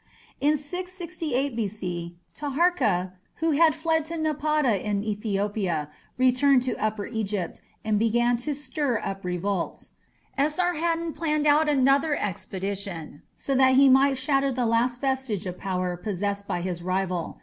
[0.39, 2.15] In 668 B.C.
[2.33, 8.55] Taharka, who had fled to Napata in Ethiopia, returned to Upper Egypt, and began to
[8.55, 9.91] stir up revolts.
[10.39, 15.95] Esarhaddon planned out another expedition, so that he might shatter the last vestige of power
[15.95, 17.39] possessed by his rival.